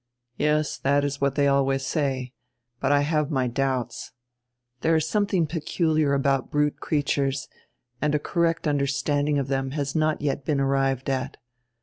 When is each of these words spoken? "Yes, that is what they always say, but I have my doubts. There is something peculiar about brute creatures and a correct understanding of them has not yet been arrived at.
"Yes, 0.37 0.79
that 0.79 1.05
is 1.05 1.21
what 1.21 1.35
they 1.35 1.47
always 1.47 1.85
say, 1.85 2.33
but 2.79 2.91
I 2.91 3.01
have 3.01 3.29
my 3.29 3.45
doubts. 3.47 4.13
There 4.79 4.95
is 4.95 5.07
something 5.07 5.45
peculiar 5.45 6.15
about 6.15 6.49
brute 6.49 6.79
creatures 6.79 7.47
and 8.01 8.15
a 8.15 8.17
correct 8.17 8.67
understanding 8.67 9.37
of 9.37 9.47
them 9.47 9.73
has 9.77 9.95
not 9.95 10.19
yet 10.19 10.43
been 10.43 10.59
arrived 10.59 11.07
at. 11.07 11.37